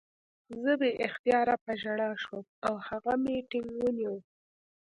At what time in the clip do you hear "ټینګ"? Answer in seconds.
3.49-3.69